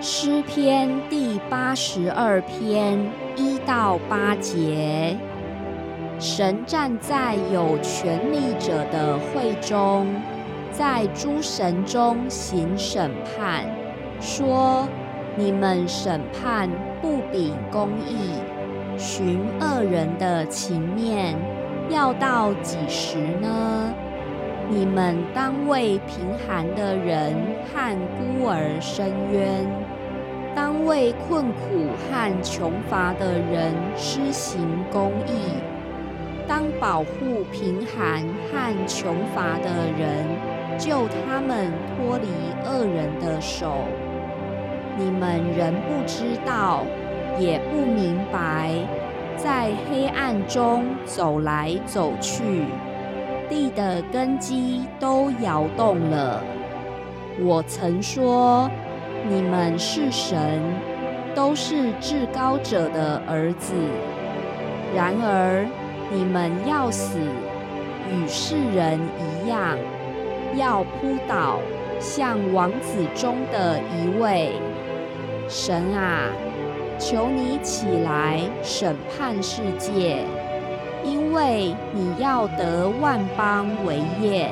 [0.00, 2.96] 诗篇第八十二篇
[3.34, 5.16] 一到八节。
[6.20, 10.06] 神站在有权力者的会中，
[10.70, 13.64] 在诸神中行审判，
[14.20, 14.86] 说：
[15.34, 16.70] 你们审判
[17.02, 18.30] 不秉公义，
[18.96, 21.34] 寻恶人的情面，
[21.90, 23.92] 要到几时呢？
[24.70, 27.34] 你们当为贫寒的人
[27.72, 29.66] 和孤儿伸冤，
[30.60, 35.54] 当为困苦和穷乏的人施行公义，
[36.48, 40.26] 当保护贫寒和穷乏的人，
[40.76, 42.26] 救他们脱离
[42.66, 43.84] 恶人的手。
[44.98, 46.82] 你们仍不知道，
[47.38, 48.72] 也不明白，
[49.36, 52.64] 在黑暗中走来走去。
[53.48, 56.42] 地的根基都摇动了。
[57.40, 58.68] 我曾说，
[59.26, 60.60] 你们是神，
[61.34, 63.72] 都是至高者的儿子。
[64.94, 65.66] 然而，
[66.10, 67.18] 你们要死，
[68.12, 69.78] 与世人一样，
[70.56, 71.58] 要扑倒，
[72.00, 74.52] 像王子中的一位。
[75.48, 76.30] 神啊，
[76.98, 80.24] 求你起来审判世界。
[81.04, 84.50] 因为你要得万邦为业。